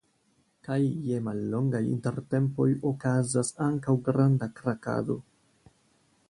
Kaj 0.67 0.77
je 1.09 1.19
mallongaj 1.27 1.81
intertempoj 1.89 2.67
okazas 2.93 3.53
ankaŭ 3.67 3.95
granda 4.09 4.49
krakado. 4.63 5.21